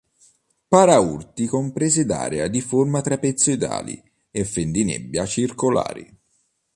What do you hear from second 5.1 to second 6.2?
circolari.